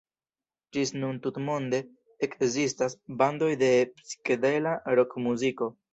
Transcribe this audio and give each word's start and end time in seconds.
Ĝis 0.77 0.91
nun 1.01 1.17
tutmonde 1.25 1.81
ekzistas 2.29 2.97
bandoj 3.21 3.53
de 3.65 3.69
psikedela 4.01 4.77
rokmuziko. 5.03 5.71